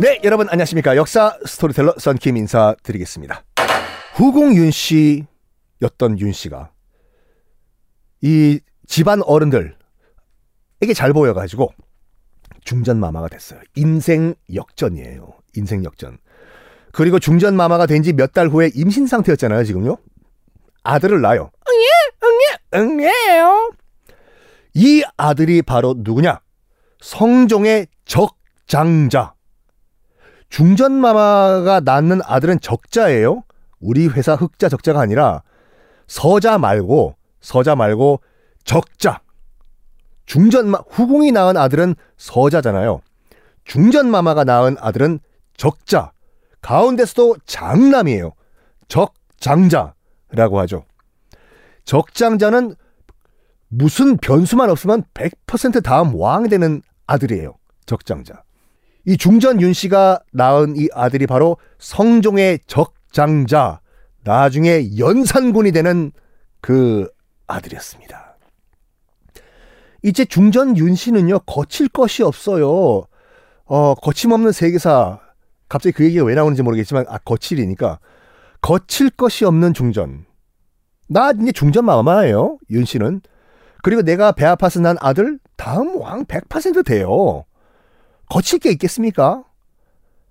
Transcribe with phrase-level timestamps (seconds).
[0.00, 0.96] 네, 여러분 안녕하십니까.
[0.96, 3.42] 역사 스토리텔러 썬킴 인사드리겠습니다.
[4.14, 6.70] 후궁윤 씨였던 윤 씨가
[8.22, 9.74] 이 집안 어른들에게
[10.94, 11.72] 잘 보여가지고
[12.64, 13.60] 중전 마마가 됐어요.
[13.74, 15.34] 인생 역전이에요.
[15.56, 16.18] 인생 역전.
[16.92, 19.98] 그리고 중전 마마가 된 지 몇 달 후에 임신 상태였잖아요, 지금요.
[20.84, 21.50] 아들을 낳아요.
[21.68, 23.72] 응애, 응애, 응애요.
[24.74, 26.40] 이 아들이 바로 누구냐?
[27.00, 29.34] 성종의 적장자.
[30.48, 33.44] 중전마마가 낳는 아들은 적자예요.
[33.80, 35.42] 우리 회사 흑자 적자가 아니라
[36.06, 38.20] 서자 말고 서자 말고
[38.64, 39.20] 적자.
[40.26, 43.00] 중전마 후궁이 낳은 아들은 서자잖아요.
[43.64, 45.20] 중전마마가 낳은 아들은
[45.56, 46.12] 적자.
[46.60, 48.32] 가운데서도 장남이에요.
[48.88, 50.84] 적장자라고 하죠.
[51.84, 52.74] 적장자는
[53.68, 57.54] 무슨 변수만 없으면 100% 다음 왕 되는 아들이에요.
[57.86, 58.42] 적장자.
[59.04, 63.80] 이 중전 윤 씨가 낳은 이 아들이 바로 성종의 적장자,
[64.24, 66.12] 나중에 연산군이 되는
[66.60, 67.08] 그
[67.46, 68.36] 아들이었습니다.
[70.02, 73.04] 이제 중전 윤 씨는요, 거칠 것이 없어요.
[73.64, 75.20] 어, 거침없는 세계사.
[75.68, 77.98] 갑자기 그 얘기가 왜 나오는지 모르겠지만, 아, 거칠이니까.
[78.60, 80.24] 거칠 것이 없는 중전.
[81.08, 83.22] 나 이제 중전 마마예요, 윤 씨는.
[83.82, 87.44] 그리고 내가 배 아파서 난 아들, 다음 왕 100% 돼요.
[88.28, 89.44] 거칠 게 있겠습니까?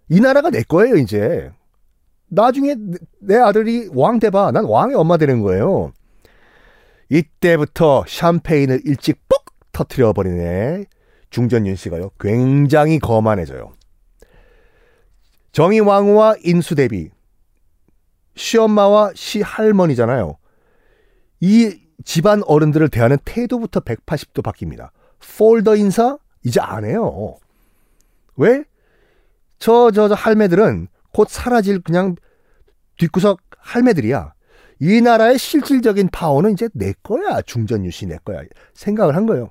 [0.09, 1.51] 이 나라가 내 거예요, 이제.
[2.29, 2.75] 나중에
[3.19, 4.51] 내 아들이 왕 돼봐.
[4.51, 5.91] 난 왕의 엄마 되는 거예요.
[7.09, 10.85] 이때부터 샴페인을 일찍 뽁 터트려 버리네.
[11.29, 12.11] 중전윤 씨가요.
[12.19, 13.73] 굉장히 거만해져요.
[15.51, 17.09] 정의왕후와 인수대비,
[18.35, 20.37] 시엄마와 시할머니잖아요.
[21.39, 24.89] 이 집안 어른들을 대하는 태도부터 180도 바뀝니다.
[25.37, 27.37] 폴더 인사 이제 안 해요.
[28.37, 28.63] 왜?
[29.59, 32.15] 저, 저, 저 할매들은 곧 사라질 그냥
[32.97, 34.33] 뒷구석 할매들이야.
[34.79, 37.41] 이 나라의 실질적인 파워는 이제 내 거야.
[37.41, 38.41] 중전유시 내 거야.
[38.73, 39.49] 생각을 한 거예요.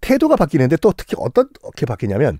[0.00, 2.38] 태도가 바뀌는데 또 특히 어떻게 바뀌냐면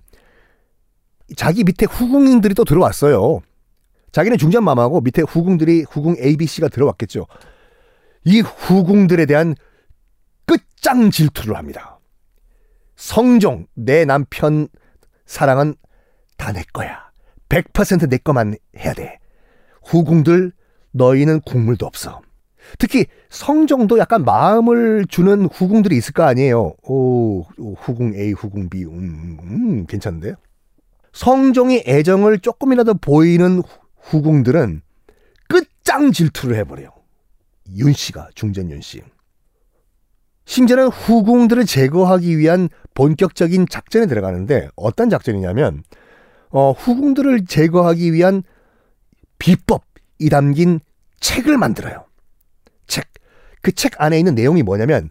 [1.35, 3.41] 자기 밑에 후궁들이 또 들어왔어요.
[4.11, 7.25] 자기는 중전마마고 밑에 후궁들이 후궁 ABC가 들어왔겠죠.
[8.23, 9.55] 이 후궁들에 대한
[10.45, 11.99] 끝장 질투를 합니다.
[12.95, 14.67] 성종, 내 남편
[15.25, 15.75] 사랑은
[16.37, 17.11] 다 내 거야.
[17.49, 19.19] 100%내 거만 해야 돼.
[19.83, 20.51] 후궁들,
[20.91, 22.21] 너희는 국물도 없어.
[22.79, 26.73] 특히 성종도 약간 마음을 주는 후궁들이 있을 거 아니에요.
[26.83, 27.41] 오,
[27.77, 30.35] 후궁 A, 후궁 B, 음, 음 괜찮은데요?
[31.13, 33.61] 성종이 애정을 조금이라도 보이는
[34.01, 34.81] 후궁들은
[35.47, 36.89] 끝장 질투를 해버려요.
[37.75, 39.01] 윤 씨가, 중전 윤 씨.
[40.45, 45.83] 심지어는 후궁들을 제거하기 위한 본격적인 작전에 들어가는데 어떤 작전이냐면
[46.49, 48.43] 어, 후궁들을 제거하기 위한
[49.39, 50.79] 비법이 담긴
[51.19, 52.05] 책을 만들어요.
[52.87, 53.07] 책.
[53.61, 55.09] 그 책 안에 있는 내용이 뭐냐면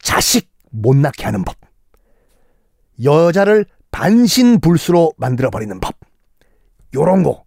[0.00, 1.56] 자식 못 낳게 하는 법.
[3.02, 5.96] 여자를 반신불수로 만들어 버리는 법.
[6.94, 7.44] 요런 거.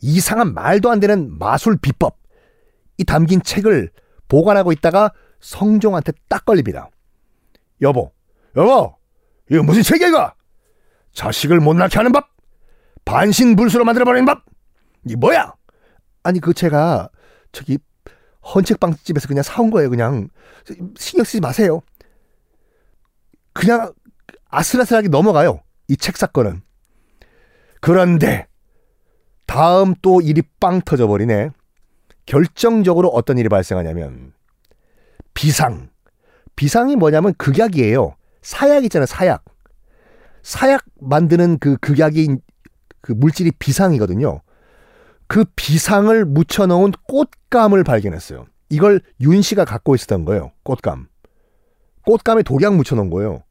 [0.00, 2.18] 이상한 말도 안 되는 마술 비법.
[2.98, 3.90] 이 담긴 책을
[4.28, 6.90] 보관하고 있다가 성종한테 딱 걸립니다.
[7.82, 8.12] 여보,
[8.56, 8.96] 여보,
[9.50, 10.34] 이거 무슨 책이야?
[11.12, 12.28] 자식을 못 낳게 하는 법?
[13.04, 14.42] 반신불수로 만들어버리는 법?
[15.08, 15.54] 이 뭐야?
[16.24, 17.08] 아니 그 제가
[17.52, 17.78] 저기
[18.54, 20.28] 헌책빵집에서 그냥 사온 거예요 그냥
[20.96, 21.80] 신경 쓰지 마세요.
[23.52, 23.92] 그냥
[24.50, 25.60] 아슬아슬하게 넘어가요.
[25.88, 26.62] 이 책 사건은.
[27.80, 28.46] 그런데
[29.46, 31.50] 다음 또 일이 빵 터져버리네.
[32.26, 34.32] 결정적으로 어떤 일이 발생하냐면
[35.36, 35.90] 비상.
[36.56, 38.16] 비상이 뭐냐면 극약이에요.
[38.42, 39.44] 사약 있잖아요, 사약.
[40.42, 42.40] 사약 만드는 그 극약인
[43.02, 44.40] 그 물질이 비상이거든요.
[45.28, 48.46] 그 비상을 묻혀놓은 꽃감을 발견했어요.
[48.70, 50.52] 이걸 윤 씨가 갖고 있었던 거예요.
[50.62, 51.08] 꽃감.
[52.06, 53.42] 꽃감에 독약 묻혀놓은 거예요.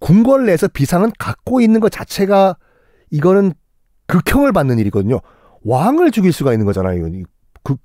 [0.00, 2.56] 궁궐 내에서 비상은 갖고 있는 것 자체가
[3.10, 3.52] 이거는
[4.06, 5.20] 극형을 받는 일이거든요.
[5.62, 7.04] 왕을 죽일 수가 있는 거잖아요.
[7.62, 7.76] 그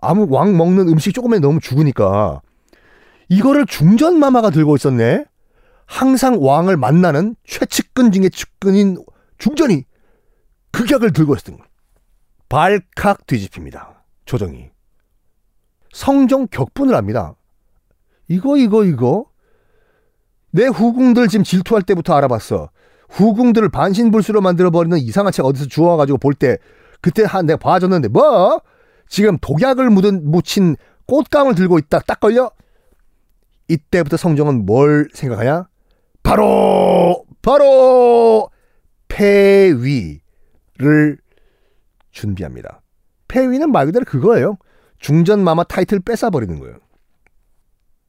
[0.00, 2.42] 아무 왕 먹는 음식 조금에 너무 죽으니까
[3.32, 5.24] 이거를 중전마마가 들고 있었네.
[5.86, 9.02] 항상 왕을 만나는 최측근 중에 측근인
[9.38, 9.84] 중전이
[10.72, 11.64] 극약을 들고 있었던 거.
[12.48, 14.04] 발칵 뒤집힙니다.
[14.26, 14.70] 조정이.
[15.92, 17.34] 성종 격분을 합니다.
[18.28, 19.26] 이거 이거 이거
[20.50, 22.70] 내 후궁들 지금 질투할 때부터 알아봤어.
[23.08, 26.58] 후궁들을 반신불수로 만들어버리는 이상한 책 어디서 주워가지고 볼 때
[27.00, 28.60] 그때 한 내가 봐줬는데 뭐
[29.08, 30.76] 지금 독약을 묻은 묻힌
[31.06, 32.50] 꽃감을 들고 있다 딱 걸려
[33.68, 35.68] 이때부터 성종은 뭘 생각하냐?
[36.22, 38.50] 바로 바로
[39.08, 40.20] 폐위를
[42.10, 42.82] 준비합니다.
[43.28, 44.58] 폐위는 말 그대로 그거예요.
[44.98, 46.76] 중전 마마 타이틀 뺏어버리는 거예요.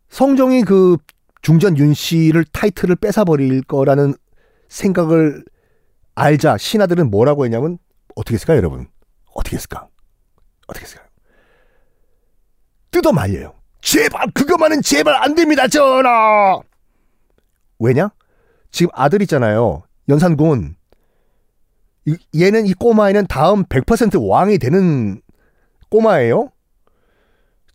[0.10, 0.98] 성종이 그
[1.42, 4.14] 중전 윤 씨를 타이틀을 뺏어버릴 거라는
[4.70, 5.44] 생각을
[6.16, 7.80] 알자 신하들은 뭐라고 했냐면
[8.16, 8.88] 어떻게 했을까요, 여러분?
[9.34, 9.88] 어떻게 했을까?
[10.68, 11.08] 어떻게 했을까요?
[12.92, 13.56] 뜯어 말려요.
[13.84, 16.58] 제발 그것만은 제발 안 됩니다, 전하.
[17.80, 18.10] 왜냐?
[18.72, 19.84] 지금 아들 있잖아요.
[20.08, 20.76] 연산군.
[22.36, 25.22] 얘는 이 꼬마애는 다음 100% 왕이 되는
[25.90, 26.50] 꼬마예요.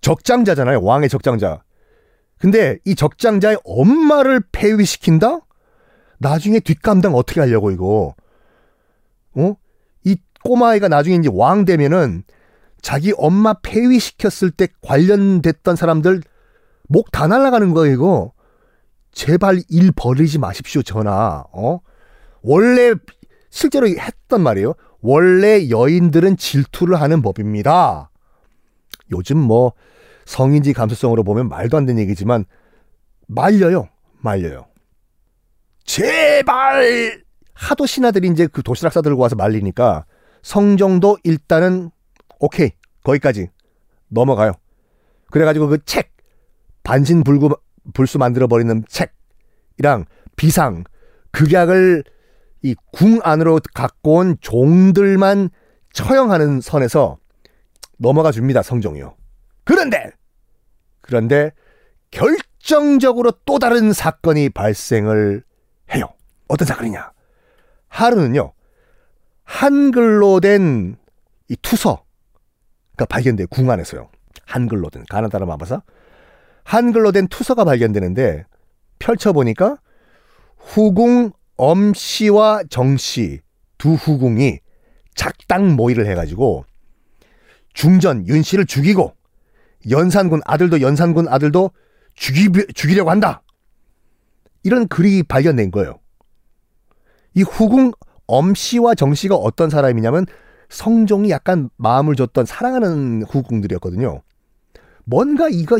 [0.00, 0.82] 적장자잖아요.
[0.82, 1.62] 왕의 적장자.
[2.38, 5.40] 근데 이 적장자의 엄마를 폐위시킨다?
[6.18, 8.14] 나중에 뒷감당 어떻게 하려고 이거?
[9.34, 9.56] 어?
[10.04, 12.24] 이 꼬마아이가 나중에 이제 왕 되면은
[12.80, 16.22] 자기 엄마 폐위시켰을 때 관련됐던 사람들
[16.88, 18.32] 목 다 날아가는 거예요, 이거.
[19.12, 21.44] 제발 일 버리지 마십시오, 전하.
[21.52, 21.80] 어?
[22.42, 22.94] 원래
[23.50, 24.74] 실제로 했단 말이에요.
[25.00, 28.10] 원래 여인들은 질투를 하는 법입니다.
[29.10, 29.72] 요즘 뭐
[30.24, 32.44] 성인지 감수성으로 보면 말도 안 되는 얘기지만
[33.26, 33.88] 말려요.
[34.20, 34.66] 말려요.
[35.84, 37.22] 제발
[37.54, 40.04] 하도 신하들이 이제 그 도시락 싸들고 와서 말리니까
[40.42, 41.90] 성정도 일단은
[42.38, 42.70] 오케이
[43.02, 43.48] 거기까지
[44.08, 44.52] 넘어가요.
[45.30, 46.12] 그래가지고 그 책
[46.82, 47.54] 반신불구
[47.92, 50.06] 불수 만들어 버리는 책이랑
[50.36, 50.84] 비상
[51.32, 52.04] 극약을
[52.62, 55.50] 이 궁 안으로 갖고 온 종들만
[55.92, 57.18] 처형하는 선에서
[57.98, 59.16] 넘어가 줍니다 성종이요.
[59.64, 60.10] 그런데
[61.00, 61.52] 그런데
[62.10, 65.42] 결정적으로 또 다른 사건이 발생을
[65.94, 66.08] 해요.
[66.48, 67.12] 어떤 사건이냐?
[67.88, 68.52] 하루는요
[69.44, 70.96] 한글로 된
[71.50, 72.02] 이 투서가
[73.06, 74.08] 발견돼요 궁 안에서요.
[74.46, 75.82] 한글로 된 가나다라 마바사
[76.64, 78.44] 한글로 된 투서가 발견되는데
[78.98, 79.78] 펼쳐보니까
[80.56, 83.40] 후궁 엄씨와 정씨
[83.78, 84.58] 두 후궁이
[85.14, 86.64] 작당 모의를 해가지고
[87.74, 89.14] 중전 윤 씨를 죽이고
[89.90, 91.70] 연산군 아들도 연산군 아들도
[92.14, 93.42] 죽이, 죽이려고 한다.
[94.64, 95.98] 이런 글이 발견된 거예요.
[97.34, 97.92] 이 후궁
[98.26, 100.26] 엄씨와 정씨가 어떤 사람이냐면
[100.68, 104.22] 성종이 약간 마음을 줬던 사랑하는 후궁들이었거든요.
[105.04, 105.78] 뭔가 이거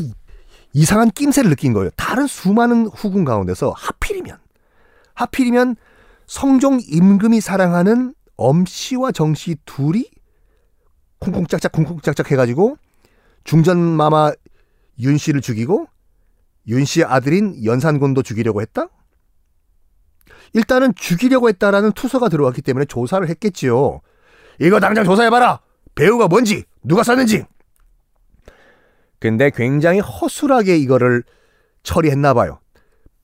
[0.73, 1.91] 이상한 낌새를 느낀 거예요.
[1.97, 4.39] 다른 수많은 후궁 가운데서 하필이면
[5.15, 5.77] 하필이면
[6.27, 10.11] 성종 임금이 사랑하는 엄씨와 정씨 둘이
[11.19, 12.77] 쿵쿵짝짝 쿵쿵짝짝 해가지고
[13.45, 14.33] 중전마마
[15.01, 15.87] 윤 씨를 죽이고
[16.69, 18.89] 윤 씨의 아들인 연산군도 죽이려고 했다?
[20.53, 24.01] 일단은 죽이려고 했다라는 투서가 들어왔기 때문에 조사를 했겠지요.
[24.61, 25.61] 이거 당장 조사해봐라!
[25.95, 27.45] 배우가 뭔지, 누가 썼는지!
[29.21, 31.25] 근데 굉장히 허술하게 이거를
[31.83, 32.61] 처리했나 봐요.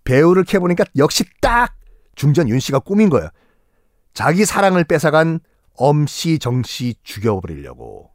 [0.05, 1.77] 배우를 캐보니까 역시 딱
[2.15, 3.31] 중전 윤 씨가 꾸민 거예요.
[4.13, 5.41] 자기 사랑을 뺏어간
[5.77, 8.11] 엄씨 정씨 죽여버리려고.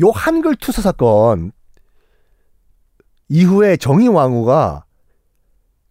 [0.00, 1.52] 요 한글 투서 사건
[3.28, 4.84] 이후에 정의왕후가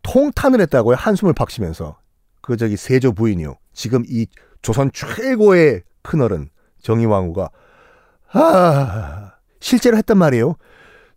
[0.04, 0.96] 통탄을 했다고요.
[0.96, 2.00] 한숨을 박시면서.
[2.42, 3.58] 그 저기 세조 부인이요.
[3.74, 4.26] 지금 이
[4.62, 6.50] 조선 최고의 큰어른
[6.82, 7.50] 정의왕후가
[8.34, 10.56] 아 실제로 했단 말이에요.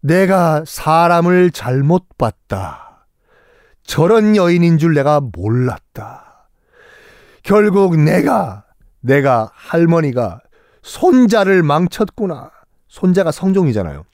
[0.00, 3.06] 내가 사람을 잘못 봤다.
[3.84, 6.48] 저런 여인인 줄 내가 몰랐다.
[7.42, 8.64] 결국 내가
[9.00, 10.40] 내가 할머니가
[10.82, 12.50] 손자를 망쳤구나.
[12.88, 14.04] 손자가 성종이잖아요.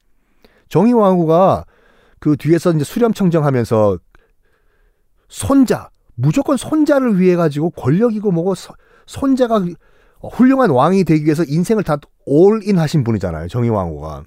[0.69, 1.64] 정의왕후가
[2.19, 3.99] 그 뒤에서 이제 수렴청정하면서
[5.28, 8.75] 손자 무조건 손자를 위해 가지고 권력이고 뭐고 서,
[9.07, 9.64] 손자가
[10.21, 13.49] 훌륭한 왕이 되기 위해서 인생을 다 올인 하신 분이잖아요.
[13.49, 14.25] 정의왕후가.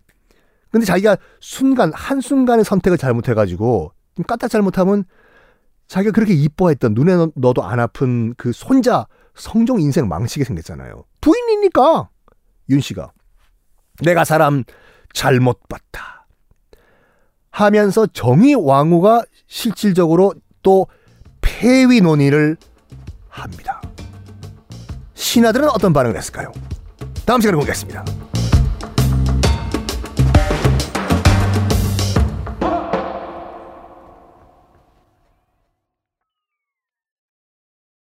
[0.72, 3.92] 근데 자기가 순간 한순간의 선택을 잘못해 가지고
[4.28, 5.06] 까딱 잘못하면
[5.88, 11.04] 자기가 그렇게 이뻐했던 눈에 넣어도 안 아픈 그 손자 성종 인생 망치게 생겼잖아요.
[11.22, 12.10] 부인이니까
[12.70, 13.12] 윤 씨가
[14.04, 14.64] 내가 사람
[15.14, 16.28] 잘못 봤다.
[17.52, 20.88] 하면서 정의 왕후가 실질적으로 또
[21.42, 22.58] 폐위 논의를
[23.30, 23.73] 합니다.
[25.34, 26.52] 신하들은 어떤 반응을 했을까요?
[27.26, 28.06] 다음 시간에 보겠습니다.